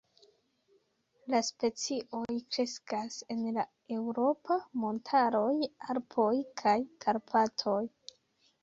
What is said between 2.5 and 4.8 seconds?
kreskas en la eŭropa